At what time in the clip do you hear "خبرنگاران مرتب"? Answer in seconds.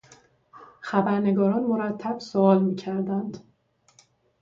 0.79-2.19